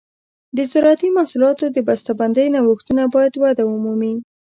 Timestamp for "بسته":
1.87-2.11